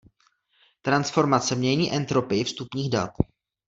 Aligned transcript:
Transformace 0.81 1.55
mění 1.55 1.93
entropii 1.93 2.43
vstupních 2.43 2.89
dat. 2.89 3.11